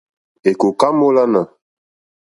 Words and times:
Èkòká 0.49 0.87
mólánà. 0.99 1.41